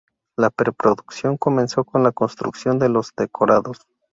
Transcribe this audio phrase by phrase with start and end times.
[0.35, 3.85] La pre-producción comenzó con la construcción de los decorados.